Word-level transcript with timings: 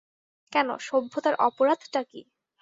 কেন, 0.53 0.69
সভ্যতার 0.79 1.35
অপরাধটা 1.41 2.01
কী। 2.03 2.21